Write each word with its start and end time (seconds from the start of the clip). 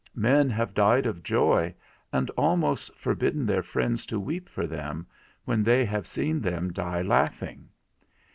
Men 0.15 0.49
have 0.49 0.73
died 0.73 1.05
of 1.05 1.21
joy, 1.21 1.75
and 2.11 2.31
almost 2.31 2.91
forbidden 2.97 3.45
their 3.45 3.61
friends 3.61 4.07
to 4.07 4.19
weep 4.19 4.49
for 4.49 4.65
them, 4.65 5.05
when 5.45 5.61
they 5.61 5.85
have 5.85 6.07
seen 6.07 6.41
them 6.41 6.73
die 6.73 7.03
laughing. 7.03 7.69